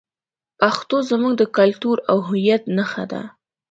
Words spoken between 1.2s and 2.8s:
د کلتور او هویت